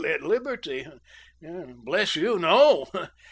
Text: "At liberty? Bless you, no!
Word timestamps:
"At 0.03 0.23
liberty? 0.23 0.87
Bless 1.39 2.15
you, 2.15 2.39
no! 2.39 2.87